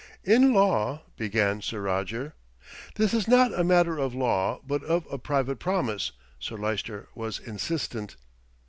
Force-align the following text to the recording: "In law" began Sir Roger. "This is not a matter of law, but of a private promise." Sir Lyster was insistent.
"In 0.23 0.51
law" 0.51 1.01
began 1.15 1.61
Sir 1.61 1.79
Roger. 1.79 2.33
"This 2.95 3.13
is 3.13 3.27
not 3.27 3.53
a 3.53 3.63
matter 3.63 3.99
of 3.99 4.15
law, 4.15 4.59
but 4.65 4.83
of 4.83 5.05
a 5.11 5.19
private 5.19 5.59
promise." 5.59 6.11
Sir 6.39 6.57
Lyster 6.57 7.07
was 7.13 7.37
insistent. 7.37 8.15